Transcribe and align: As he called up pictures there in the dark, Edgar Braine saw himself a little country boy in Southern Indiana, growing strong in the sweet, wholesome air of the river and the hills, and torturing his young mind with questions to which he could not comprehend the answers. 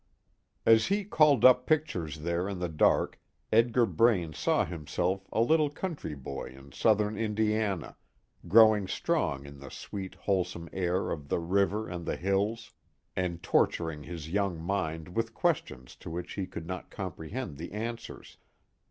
As 0.65 0.87
he 0.87 1.05
called 1.05 1.45
up 1.45 1.67
pictures 1.67 2.21
there 2.21 2.49
in 2.49 2.57
the 2.57 2.67
dark, 2.67 3.19
Edgar 3.51 3.85
Braine 3.85 4.33
saw 4.33 4.65
himself 4.65 5.27
a 5.31 5.39
little 5.41 5.69
country 5.69 6.15
boy 6.15 6.47
in 6.47 6.71
Southern 6.71 7.15
Indiana, 7.15 7.95
growing 8.47 8.87
strong 8.87 9.45
in 9.45 9.59
the 9.59 9.69
sweet, 9.69 10.15
wholesome 10.15 10.67
air 10.73 11.11
of 11.11 11.29
the 11.29 11.37
river 11.37 11.87
and 11.87 12.07
the 12.07 12.17
hills, 12.17 12.71
and 13.15 13.43
torturing 13.43 14.01
his 14.01 14.27
young 14.31 14.59
mind 14.59 15.15
with 15.15 15.35
questions 15.35 15.95
to 15.97 16.09
which 16.09 16.33
he 16.33 16.47
could 16.47 16.65
not 16.65 16.89
comprehend 16.89 17.57
the 17.57 17.71
answers. 17.71 18.37